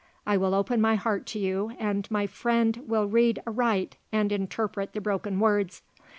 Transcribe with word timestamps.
I 0.25 0.35
will 0.35 0.55
open 0.55 0.81
my 0.81 0.95
heart 0.95 1.27
to 1.27 1.37
you 1.37 1.75
and 1.77 2.09
my 2.09 2.25
friend 2.25 2.85
will 2.87 3.05
read 3.05 3.39
aright 3.45 3.97
and 4.11 4.31
interpret 4.31 4.93
the 4.93 4.99
broken 4.99 5.39
words. 5.39 5.83